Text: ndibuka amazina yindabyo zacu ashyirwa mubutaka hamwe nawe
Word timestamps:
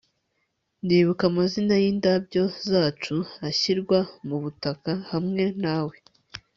ndibuka 0.83 1.23
amazina 1.31 1.73
yindabyo 1.83 2.43
zacu 2.69 3.15
ashyirwa 3.49 3.99
mubutaka 4.27 4.91
hamwe 5.11 5.43
nawe 5.63 5.95